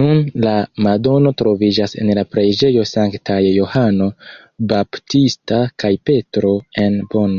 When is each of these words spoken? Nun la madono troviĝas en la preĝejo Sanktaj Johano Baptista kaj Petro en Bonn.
Nun 0.00 0.18
la 0.42 0.50
madono 0.86 1.32
troviĝas 1.40 1.94
en 2.02 2.12
la 2.18 2.24
preĝejo 2.34 2.84
Sanktaj 2.90 3.38
Johano 3.48 4.06
Baptista 4.74 5.60
kaj 5.84 5.92
Petro 6.12 6.54
en 6.86 7.02
Bonn. 7.18 7.36